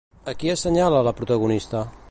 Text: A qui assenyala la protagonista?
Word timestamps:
A 0.31 0.33
qui 0.43 0.51
assenyala 0.53 1.03
la 1.09 1.15
protagonista? 1.21 1.85